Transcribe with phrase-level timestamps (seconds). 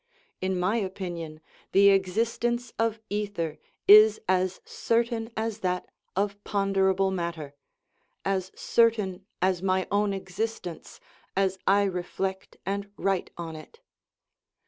[0.41, 1.41] In my opinion,
[1.73, 7.53] the existence of ether is as certain as that of ponderable matter
[8.25, 10.99] as certain as my own existence,
[11.37, 13.79] as I reflect and write on it.